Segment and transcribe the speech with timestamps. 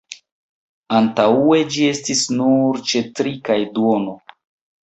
[0.99, 4.21] Antaŭe ĝi estis nur ĉe tri kaj duono.